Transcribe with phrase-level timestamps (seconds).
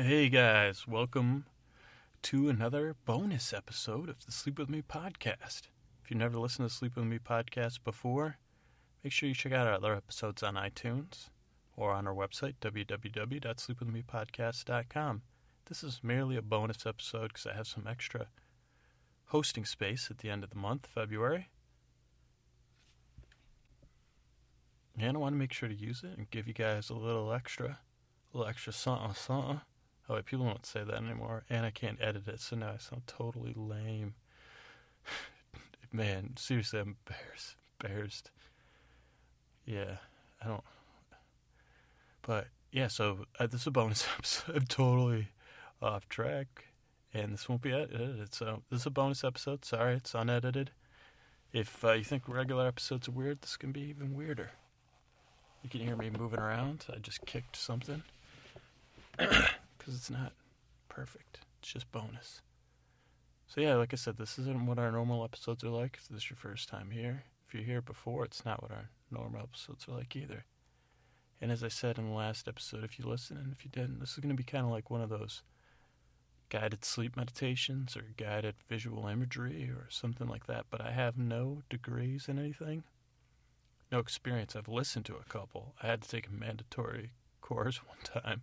[0.00, 1.46] Hey guys, welcome
[2.22, 5.62] to another bonus episode of the Sleep With Me podcast.
[6.00, 8.36] If you've never listened to Sleep With Me podcast before,
[9.02, 11.30] make sure you check out our other episodes on iTunes
[11.76, 15.22] or on our website, www.sleepwithmepodcast.com.
[15.66, 18.28] This is merely a bonus episode because I have some extra
[19.24, 21.48] hosting space at the end of the month, February.
[24.96, 27.32] And I want to make sure to use it and give you guys a little
[27.32, 27.80] extra,
[28.32, 29.60] a little extra something, something.
[30.08, 31.44] Oh, wait, people don't say that anymore.
[31.50, 34.14] And I can't edit it, so now I sound totally lame.
[35.92, 37.56] Man, seriously, I'm embarrassed.
[37.82, 38.30] Embarrassed.
[39.66, 39.96] Yeah,
[40.42, 40.64] I don't.
[42.22, 44.56] But yeah, so uh, this is a bonus episode.
[44.56, 45.28] I'm totally
[45.82, 46.66] off track,
[47.12, 48.34] and this won't be edited.
[48.34, 49.64] So this is a bonus episode.
[49.64, 50.70] Sorry, it's unedited.
[51.52, 54.50] If uh, you think regular episodes are weird, this can be even weirder.
[55.62, 56.84] You can hear me moving around.
[56.94, 58.02] I just kicked something
[59.88, 60.34] because it's not
[60.90, 61.38] perfect.
[61.60, 62.42] It's just bonus.
[63.46, 65.96] So yeah, like I said, this isn't what our normal episodes are like.
[65.96, 68.90] If this is your first time here, if you're here before, it's not what our
[69.10, 70.44] normal episodes are like either.
[71.40, 74.00] And as I said in the last episode, if you listen and if you didn't,
[74.00, 75.42] this is going to be kind of like one of those
[76.50, 80.66] guided sleep meditations or guided visual imagery or something like that.
[80.68, 82.84] But I have no degrees in anything
[83.90, 84.54] no experience.
[84.54, 85.74] I've listened to a couple.
[85.82, 88.42] I had to take a mandatory course one time,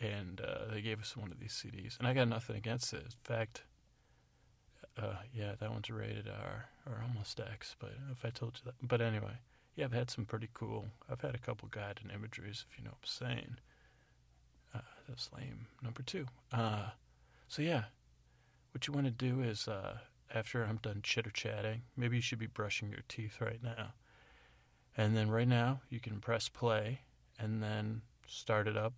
[0.00, 3.02] and uh, they gave us one of these CDs, and I got nothing against it.
[3.02, 3.62] In fact,
[5.00, 7.76] uh, yeah, that one's rated R or almost X.
[7.78, 9.38] But if I told you that, but anyway,
[9.76, 10.86] yeah, I've had some pretty cool.
[11.10, 13.56] I've had a couple guided imageries, if you know what I'm saying.
[14.74, 15.66] Uh, that's lame.
[15.82, 16.26] Number two.
[16.52, 16.90] Uh,
[17.48, 17.84] so yeah,
[18.72, 19.98] what you want to do is uh,
[20.34, 23.94] after I'm done chitter chatting, maybe you should be brushing your teeth right now
[24.96, 27.00] and then right now, you can press play
[27.38, 28.94] and then start it up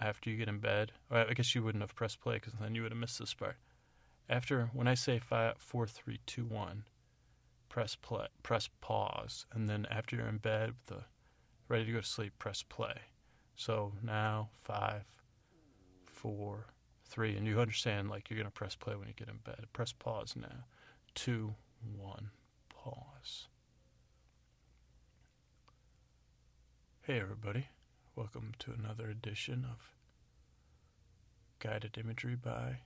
[0.00, 0.92] after you get in bed.
[1.10, 3.34] Or I guess you wouldn't have pressed play because then you would have missed this
[3.34, 3.56] part.
[4.28, 6.84] After, when I say five, four, three, two, one,
[7.68, 11.04] press play, press pause, and then after you're in bed with the
[11.68, 12.94] ready to go to sleep, press play.
[13.54, 15.04] So now five,
[16.06, 16.66] four,
[17.04, 19.66] three, and you understand like you're gonna press play when you get in bed.
[19.72, 20.64] Press pause now.
[21.14, 21.54] Two,
[21.96, 22.30] one,
[22.68, 23.48] pause.
[27.02, 27.68] Hey, everybody.
[28.16, 29.92] Welcome to another edition of
[31.58, 32.78] Guided Imagery by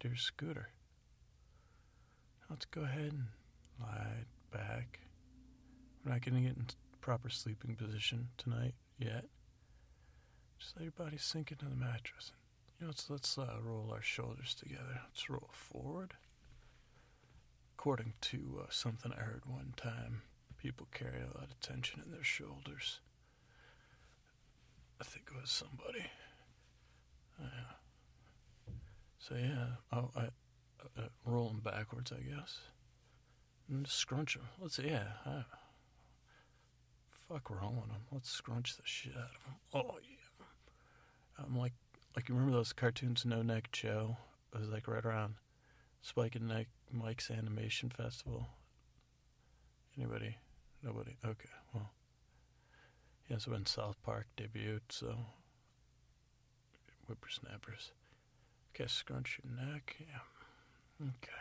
[0.00, 0.70] Dear Scooter.
[2.50, 3.26] Let's go ahead and
[3.80, 4.98] lie back.
[6.04, 6.66] We're not going to get in
[7.00, 9.26] proper sleeping position tonight yet.
[10.58, 12.32] Just let your body sink into the mattress.
[12.80, 15.00] You know, let's, let's uh, roll our shoulders together.
[15.04, 16.14] Let's roll forward.
[17.78, 20.22] According to uh, something I heard one time,
[20.58, 22.98] people carry a lot of tension in their shoulders.
[25.02, 26.06] I think it was somebody.
[27.42, 28.70] Uh,
[29.18, 30.28] so yeah, oh, I,
[30.96, 32.58] uh, roll them backwards, I guess,
[33.68, 34.44] and scrunch them.
[34.60, 35.08] Let's see, yeah.
[35.26, 35.42] I,
[37.28, 38.06] fuck rolling them.
[38.12, 39.56] Let's scrunch the shit out of them.
[39.74, 40.46] Oh yeah.
[41.44, 41.72] I'm like,
[42.14, 44.16] like you remember those cartoons, No Neck Joe?
[44.54, 45.34] It was like right around
[46.00, 48.46] Spike and Mike's Animation Festival.
[49.98, 50.36] Anybody
[50.82, 51.16] Nobody.
[51.24, 51.48] Okay.
[51.72, 51.90] Well,
[53.32, 55.14] also when South Park debuted, so
[57.06, 57.92] whippersnappers.
[58.74, 59.96] Okay, scrunch your neck.
[60.00, 61.06] Yeah.
[61.08, 61.32] Okay.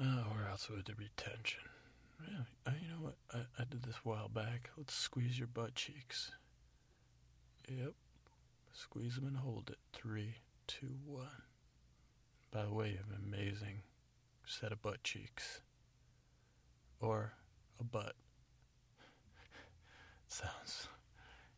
[0.00, 1.60] Oh, where else would there be tension?
[2.28, 3.16] Yeah, uh, you know what?
[3.32, 4.70] I, I did this a while back.
[4.76, 6.32] Let's squeeze your butt cheeks.
[7.68, 7.92] Yep.
[8.72, 9.78] Squeeze them and hold it.
[9.92, 10.34] Three,
[10.66, 11.42] two, one.
[12.50, 13.82] By the way, you have an amazing
[14.46, 15.60] set of butt cheeks
[17.00, 17.34] or
[17.80, 18.14] a butt.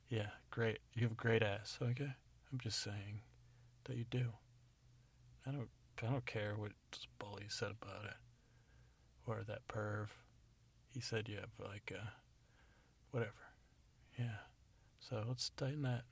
[0.08, 0.78] Yeah, great.
[0.94, 1.78] You have a great ass.
[1.80, 2.12] Okay,
[2.52, 3.20] I'm just saying
[3.84, 4.32] that you do.
[5.46, 5.68] I don't,
[6.02, 6.72] I don't care what
[7.18, 8.16] bully said about it,
[9.26, 10.08] or that perv.
[10.92, 12.08] He said you have like, uh,
[13.10, 13.32] whatever.
[14.18, 14.38] Yeah.
[15.00, 16.02] So let's tighten that,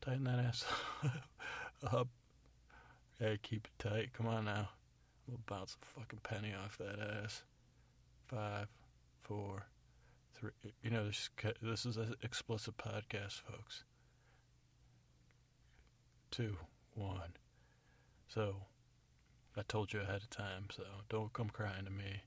[0.00, 0.64] tighten that ass
[1.92, 2.08] up.
[3.20, 4.12] Yeah, keep it tight.
[4.12, 4.68] Come on now.
[5.26, 7.42] We'll bounce a fucking penny off that ass
[8.28, 8.68] five,
[9.22, 9.66] four,
[10.34, 10.50] three.
[10.82, 11.30] You know, this,
[11.62, 13.84] this is an explicit podcast, folks.
[16.30, 16.56] Two,
[16.94, 17.34] one.
[18.28, 18.56] So,
[19.56, 22.22] I told you ahead of time, so don't come crying to me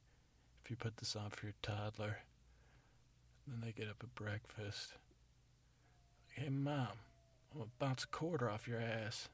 [0.63, 2.19] if you put this on for your toddler.
[3.45, 4.93] Then they get up at breakfast.
[6.29, 6.87] Hey, mom,
[7.51, 9.29] I'm gonna bounce a quarter off your ass.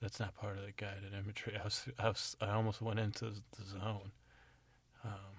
[0.00, 1.56] That's not part of the guided imagery.
[1.60, 4.12] I was, I, was, I almost went into the zone.
[5.04, 5.34] Um,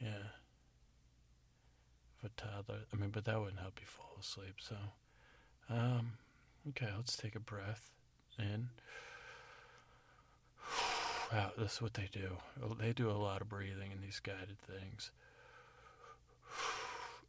[0.00, 0.28] yeah,
[2.36, 2.80] toddler.
[2.92, 4.56] I mean, but that wouldn't help you fall asleep.
[4.58, 4.76] So,
[5.70, 6.12] um,
[6.70, 7.90] okay, let's take a breath
[8.38, 8.68] in.
[11.32, 12.36] Wow, this is what they do.
[12.78, 15.10] They do a lot of breathing in these guided things.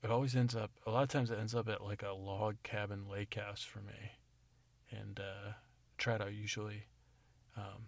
[0.03, 2.57] It always ends up, a lot of times it ends up at like a log
[2.61, 4.11] cabin lake house for me.
[4.91, 5.51] And uh,
[5.97, 6.83] try to usually,
[7.55, 7.87] um,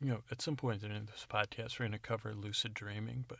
[0.00, 3.38] you know, at some point in this podcast, we're going to cover lucid dreaming, but,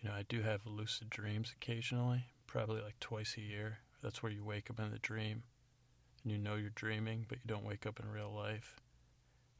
[0.00, 3.78] you know, I do have lucid dreams occasionally, probably like twice a year.
[4.02, 5.42] That's where you wake up in the dream
[6.22, 8.80] and you know you're dreaming, but you don't wake up in real life.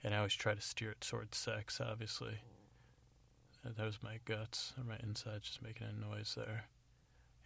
[0.03, 2.39] And I always try to steer it towards sex, obviously.
[3.65, 6.65] And that was my guts or my insides just making a noise there.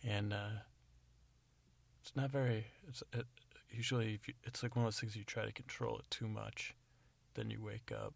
[0.06, 0.60] And uh,
[2.02, 2.66] it's not very.
[2.88, 3.26] It's it,
[3.72, 6.74] usually you, it's like one of those things you try to control it too much,
[7.34, 8.14] then you wake up,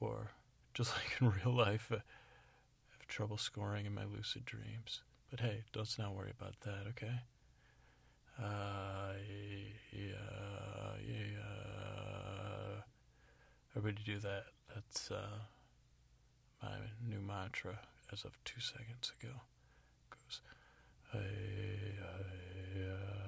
[0.00, 0.32] or
[0.74, 5.02] just like in real life, uh, I have trouble scoring in my lucid dreams.
[5.30, 7.20] But hey, let's not worry about that, okay?
[8.38, 9.12] Uh,
[9.92, 11.36] yeah, yeah.
[13.76, 14.44] Everybody do that.
[14.74, 15.40] That's uh,
[16.62, 16.76] my
[17.06, 17.78] new mantra
[18.12, 19.32] as of two seconds ago.
[20.02, 20.40] It goes,
[21.12, 23.25] hey, hey, uh,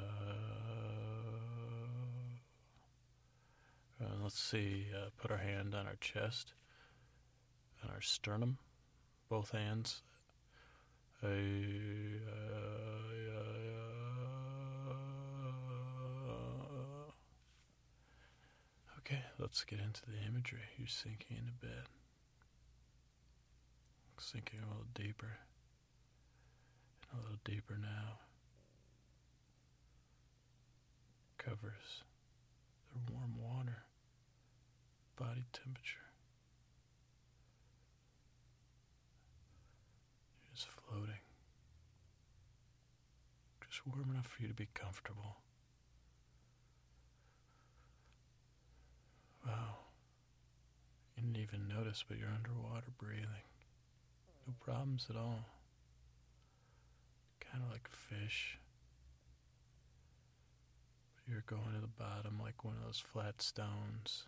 [4.28, 6.52] let's see, uh, put our hand on our chest,
[7.82, 8.58] on our sternum,
[9.30, 10.02] both hands.
[11.24, 11.32] Okay,
[19.38, 20.60] let's get into the imagery.
[20.76, 21.86] You're sinking into bed.
[24.18, 25.38] Sinking a little deeper.
[27.10, 28.18] And a little deeper now.
[31.38, 32.02] Covers
[32.92, 33.84] the warm water,
[35.18, 36.06] body temperature.
[40.44, 41.22] You're just floating.
[43.68, 45.36] Just warm enough for you to be comfortable.
[49.46, 49.76] Wow.
[51.16, 53.46] You didn't even notice, but you're underwater breathing.
[54.46, 55.46] No problems at all.
[57.40, 58.58] Kind of like fish.
[61.28, 64.24] You're going to the bottom like one of those flat stones.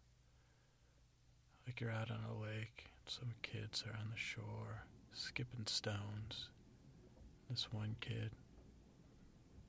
[1.70, 2.86] Like you're out on a lake.
[3.06, 6.48] Some kids are on the shore skipping stones.
[7.48, 8.32] This one kid,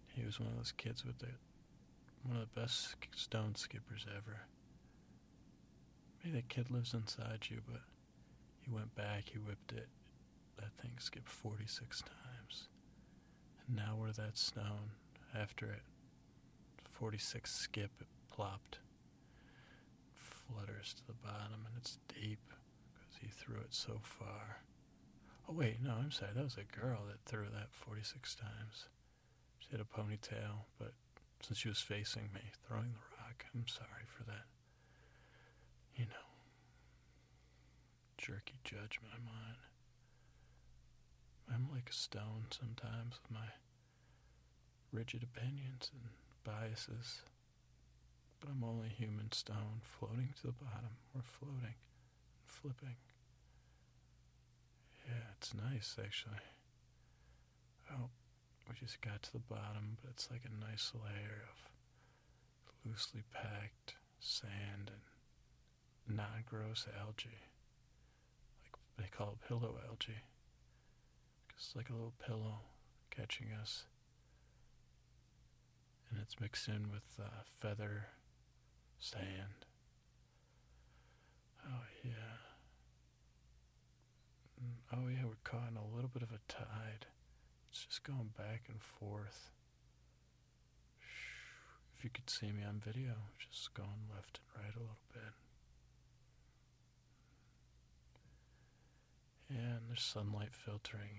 [0.07, 1.27] he was one of those kids with the
[2.23, 4.41] one of the best stone skippers ever.
[6.23, 7.81] Maybe that kid lives inside you, but
[8.63, 9.87] he went back, he whipped it.
[10.57, 12.67] That thing skipped 46 times.
[13.67, 14.89] And now where that stone,
[15.39, 15.83] after it,
[16.89, 18.79] 46 skip, it plopped,
[20.51, 22.39] flutters to the bottom, and it's deep
[22.93, 24.61] because he threw it so far.
[25.49, 26.31] Oh, wait, no, I'm sorry.
[26.35, 28.87] That was a girl that threw that 46 times.
[29.59, 30.93] She had a ponytail, but
[31.41, 34.45] since she was facing me, throwing the rock, I'm sorry for that
[35.95, 36.27] you know,
[38.17, 39.59] jerky judgment of mine.
[41.53, 43.47] I'm like a stone sometimes with my
[44.91, 46.09] rigid opinions and
[46.43, 47.21] biases,
[48.41, 50.97] but I'm only human stone floating to the bottom.
[51.13, 51.75] We're floating,
[52.47, 52.97] flipping.
[55.07, 56.41] Yeah, it's nice actually.
[57.91, 58.09] Oh,
[58.67, 61.69] we just got to the bottom, but it's like a nice layer of
[62.85, 64.91] loosely packed sand
[66.07, 67.45] and non-gross algae.
[68.63, 70.23] Like they call it pillow algae.
[71.55, 72.61] It's like a little pillow
[73.11, 73.83] catching us.
[76.09, 78.07] And it's mixed in with uh, feather
[79.01, 79.65] sand.
[81.65, 82.37] Oh, yeah.
[84.61, 87.07] Mm, oh, yeah, we're caught in a little bit of a tide.
[87.71, 89.49] It's just going back and forth.
[91.97, 93.13] If you could see me on video,
[93.51, 95.33] just going left and right a little bit.
[99.49, 101.17] And there's sunlight filtering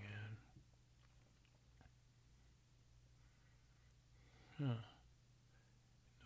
[4.59, 4.65] in.
[4.67, 4.92] Huh.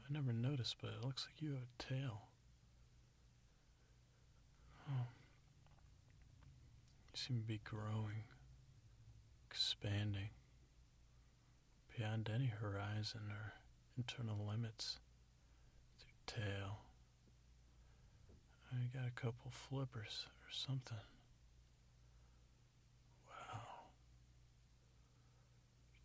[0.08, 2.22] I never noticed, but it looks like you have a tail.
[4.90, 5.08] Oh.
[7.12, 8.24] You seem to be growing,
[9.50, 10.30] expanding
[11.98, 13.54] beyond any horizon or
[13.98, 15.00] internal limits.
[15.98, 16.80] With your tail.
[18.74, 20.98] You got a couple flippers or something.
[23.28, 23.62] Wow.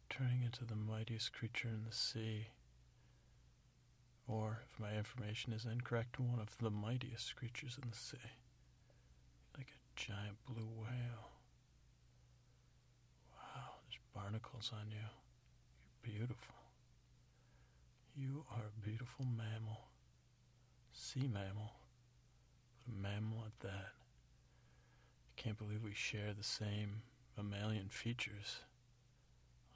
[0.08, 2.46] Turning into the mightiest creature in the sea.
[4.32, 8.16] Or, if my information is incorrect, one of the mightiest creatures in the sea.
[9.54, 11.28] Like a giant blue whale.
[13.34, 15.04] Wow, there's barnacles on you.
[16.02, 16.54] You're beautiful.
[18.16, 19.88] You are a beautiful mammal.
[20.94, 21.74] Sea mammal.
[22.86, 23.92] But a mammal at that.
[25.28, 27.02] I can't believe we share the same
[27.36, 28.60] mammalian features.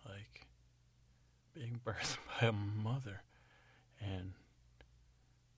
[0.06, 0.46] Like
[1.54, 3.20] being birthed by a mother
[4.00, 4.32] and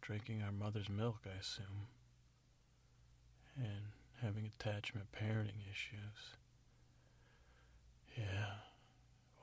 [0.08, 1.86] drinking our mother's milk, I assume,
[3.58, 6.32] and having attachment parenting issues.
[8.16, 8.54] Yeah.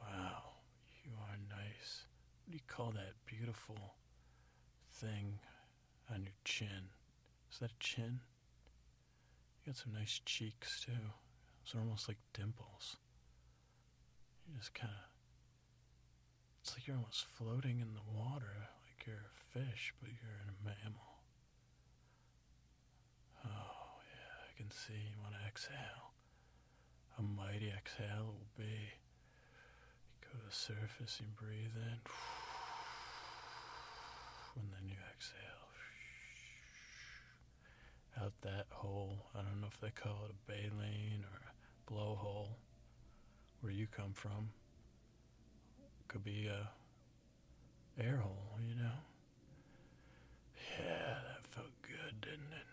[0.01, 0.41] Wow.
[1.03, 2.05] You are nice.
[2.43, 3.77] What do you call that beautiful
[4.91, 5.38] thing
[6.12, 6.89] on your chin?
[7.51, 8.22] Is that a chin?
[9.62, 10.91] You got some nice cheeks, too.
[11.75, 12.98] Are almost like dimples.
[14.48, 15.10] You just kind of.
[16.63, 18.69] It's like you're almost floating in the water,
[19.06, 21.22] you're a fish, but you're a mammal.
[23.46, 26.14] Oh, yeah, I can see you want to exhale.
[27.18, 28.64] A mighty exhale will be.
[28.66, 32.00] You go to the surface and breathe in.
[34.56, 35.42] And then you exhale.
[38.24, 39.28] Out that hole.
[39.36, 42.56] I don't know if they call it a baleen or a blowhole
[43.62, 44.50] where you come from.
[46.08, 46.70] Could be a
[48.00, 48.98] air hole, you know?
[50.78, 52.68] Yeah, that felt good, didn't it?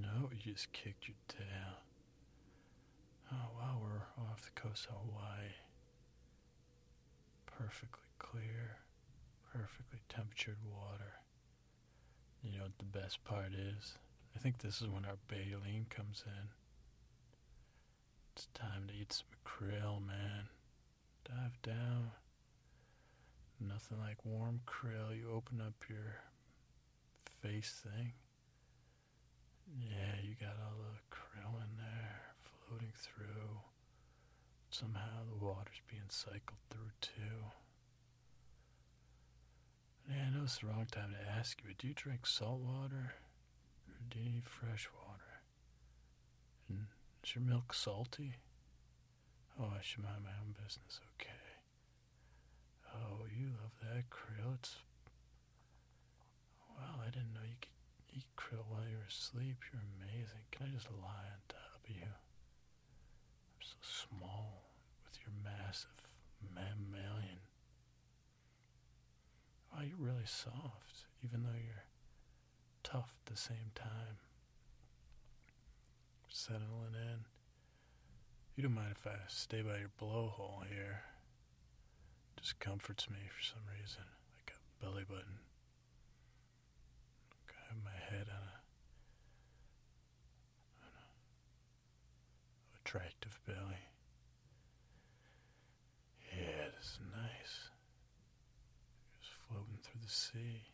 [0.00, 1.78] No, you just kicked your tail.
[3.32, 5.54] Oh, wow, we're off the coast of Hawaii.
[7.46, 8.78] Perfectly clear,
[9.52, 11.14] perfectly temperatured water.
[12.42, 13.94] You know what the best part is?
[14.36, 16.48] I think this is when our baleen comes in.
[18.34, 20.48] It's time to eat some krill, man.
[21.24, 22.10] Dive down.
[23.68, 25.16] Nothing like warm krill.
[25.16, 26.20] You open up your
[27.42, 28.12] face thing.
[29.80, 33.60] Yeah, you got all the krill in there floating through.
[34.70, 37.52] Somehow the water's being cycled through too.
[40.08, 42.60] Yeah, I know it's the wrong time to ask you, but do you drink salt
[42.60, 43.14] water
[43.88, 45.40] or do you need fresh water?
[46.68, 46.86] And
[47.24, 48.34] is your milk salty?
[49.58, 51.43] Oh, I should mind my own business, okay.
[52.94, 54.54] Oh, you love that krill.
[54.54, 54.76] It's.
[56.76, 59.56] Well, I didn't know you could eat krill while you're asleep.
[59.72, 60.44] You're amazing.
[60.50, 62.02] Can I just lie on top of you?
[62.06, 64.70] I'm so small
[65.04, 65.90] with your massive
[66.54, 67.42] mammalian.
[69.76, 71.84] Oh, you're really soft, even though you're
[72.84, 74.18] tough at the same time.
[76.28, 77.24] Settling in.
[78.56, 81.02] You don't mind if I stay by your blowhole here?
[82.44, 84.04] Just comforts me for some reason,
[84.36, 85.40] like a belly button.
[87.48, 88.60] I have my head on a,
[90.84, 91.06] on a
[92.84, 93.88] attractive belly.
[96.36, 97.70] Yeah, this is nice.
[99.22, 100.68] Just floating through the sea.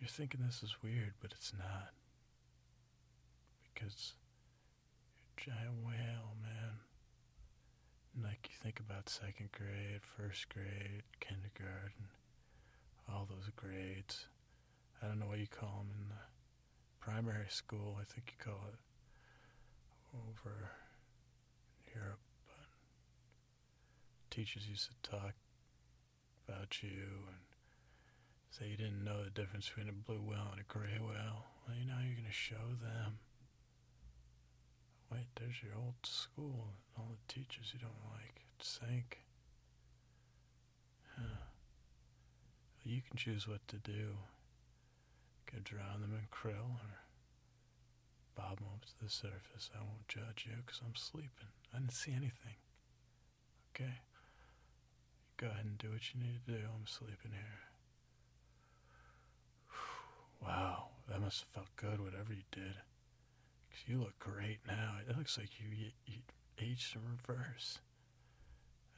[0.00, 1.92] You're thinking this is weird, but it's not.
[3.74, 4.14] Because
[5.36, 6.85] you're a giant whale, man.
[8.22, 12.08] Like you think about second grade, first grade, kindergarten,
[13.12, 14.26] all those grades.
[15.02, 16.22] I don't know what you call them in the
[16.98, 17.98] primary school.
[18.00, 18.78] I think you call it
[20.14, 20.70] over
[21.86, 22.20] in Europe.
[22.46, 22.68] But
[24.30, 25.34] teachers used to talk
[26.48, 27.44] about you and
[28.50, 31.44] say you didn't know the difference between a blue whale and a gray whale.
[31.66, 33.18] Well, you know, you're going to show them.
[35.12, 36.68] Wait, there's your old school.
[36.68, 38.42] and All the teachers you don't like.
[38.60, 39.18] Sank.
[41.16, 41.42] Huh.
[42.84, 44.16] You can choose what to do.
[45.46, 47.02] Could drown them in krill or
[48.34, 49.70] bob them up to the surface.
[49.74, 51.50] I won't judge you because I'm sleeping.
[51.74, 52.56] I didn't see anything.
[53.74, 53.94] Okay?
[55.36, 56.58] Go ahead and do what you need to do.
[56.58, 57.60] I'm sleeping here.
[60.42, 62.76] Wow, that must have felt good, whatever you did.
[63.84, 64.96] You look great now.
[65.08, 65.66] It looks like you,
[66.06, 66.20] you
[66.58, 67.78] aged in reverse.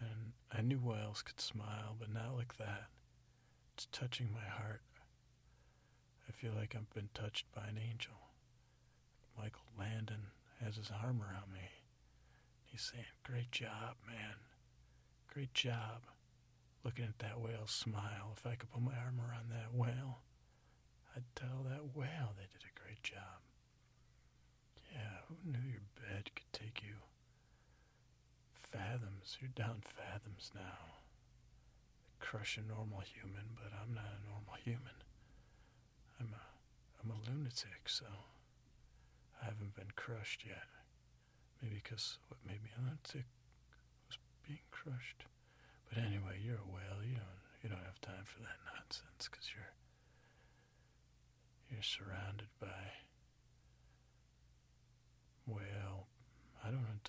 [0.01, 2.87] And I knew whales could smile, but not like that.
[3.75, 4.83] It's touching my heart.
[6.29, 8.15] I feel like I've been touched by an angel.
[9.37, 10.29] Michael Landon
[10.65, 11.69] has his arm around me.
[12.65, 14.35] He's saying, Great job, man.
[15.33, 16.03] Great job.
[16.85, 18.35] Looking at that whale smile.
[18.37, 20.21] If I could put my arm around that whale,
[21.17, 23.48] I'd tell that whale they did a great job.
[24.93, 26.95] Yeah, who knew your bed could take you
[28.73, 29.37] fathoms?
[29.41, 31.01] You're down fathoms now.
[32.21, 34.99] Crush a normal human, but I'm not a normal human.
[36.21, 36.45] I'm a
[37.01, 38.07] I'm a lunatic, so
[39.41, 40.67] I haven't been crushed yet.
[41.63, 43.27] Maybe because what made me a lunatic
[44.09, 45.25] was being crushed.
[45.89, 47.03] But anyway, you're a whale.
[47.07, 49.73] You don't you don't have time for that nonsense because you're
[51.71, 53.08] you're surrounded by
[55.49, 56.07] well,
[56.63, 57.01] I don't know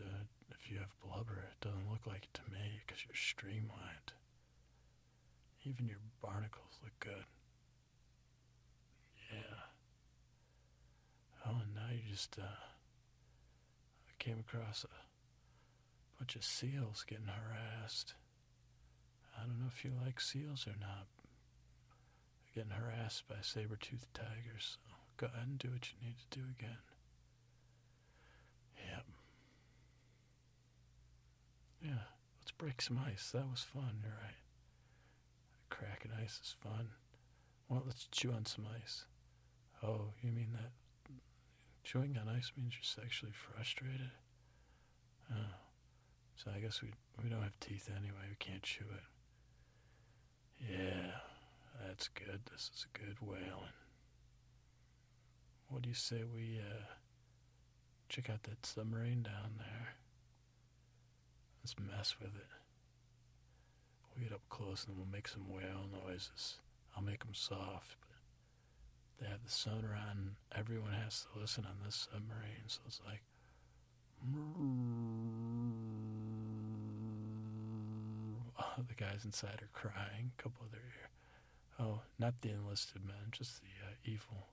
[0.52, 1.46] if you have blubber.
[1.52, 4.14] It doesn't look like it to me because you're streamlined.
[5.66, 7.26] Even your barnacles look good.
[9.32, 9.60] Yeah.
[11.46, 12.44] Oh, and now you just, uh,
[14.08, 18.14] I came across a bunch of seals getting harassed.
[19.38, 21.08] I don't know if you like seals or not.
[22.56, 26.46] Getting harassed by saber-toothed tigers, so go ahead and do what you need to do
[26.58, 26.78] again.
[31.82, 32.04] Yeah,
[32.40, 33.32] let's break some ice.
[33.32, 34.36] That was fun, you're right.
[35.70, 36.90] Cracking ice is fun.
[37.68, 39.06] Well, let's chew on some ice.
[39.84, 40.72] Oh, you mean that
[41.84, 44.12] chewing on ice means you're sexually frustrated?
[45.32, 45.56] Oh.
[46.36, 46.90] So I guess we
[47.24, 48.24] we don't have teeth anyway.
[48.30, 50.72] We can't chew it.
[50.72, 51.12] Yeah,
[51.86, 52.42] that's good.
[52.52, 53.76] This is a good whaling.
[55.68, 56.84] What do you say we uh,
[58.08, 59.96] check out that submarine down there?
[61.64, 62.48] Let's mess with it.
[64.16, 66.58] We'll get up close and we'll make some whale noises.
[66.96, 68.18] I'll make them soft, but
[69.20, 70.36] they have the sonar on.
[70.56, 73.22] Everyone has to listen on this submarine, so it's like.
[78.62, 80.32] Oh, the guys inside are crying.
[80.38, 81.10] A couple of their ear.
[81.80, 84.48] Oh, not the enlisted men, just the uh, evil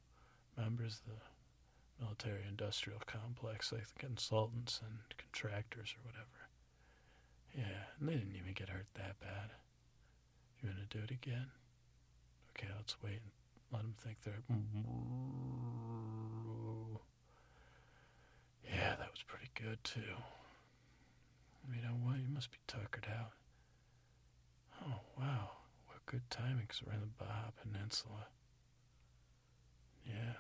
[0.57, 6.49] members of the military industrial complex, like the consultants and contractors or whatever.
[7.57, 7.65] Yeah,
[7.99, 9.51] and they didn't even get hurt that bad.
[10.63, 11.47] You want to do it again?
[12.51, 13.33] Okay, let's wait and
[13.73, 14.43] let them think they're.
[18.65, 20.01] Yeah, that was pretty good too.
[21.75, 22.17] You know what?
[22.17, 23.33] You must be tuckered out.
[24.85, 25.51] Oh, wow.
[25.87, 28.27] What good timing because we're in the Baja Peninsula.
[30.07, 30.35] Yeah.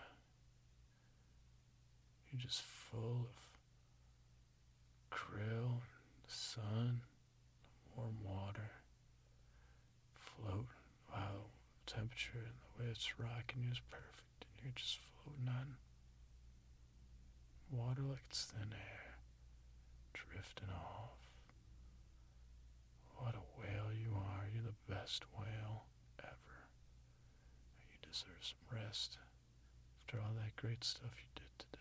[2.31, 5.81] You're just full of krill,
[6.27, 7.01] sun,
[7.97, 8.71] warm water,
[10.15, 10.67] float.
[11.13, 11.49] Wow,
[11.87, 15.77] temperature and the way it's rocking is perfect, and you're just floating on
[17.71, 19.17] water like it's thin air,
[20.13, 21.19] drifting off.
[23.17, 24.47] What a whale you are.
[24.53, 25.87] You're the best whale
[26.21, 26.59] ever.
[27.91, 29.19] You deserve some rest
[30.01, 31.76] after all that great stuff you did.